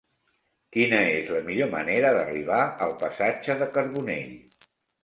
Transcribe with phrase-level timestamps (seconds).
[0.75, 4.39] Quina és la millor manera d'arribar al passatge de Carbonell?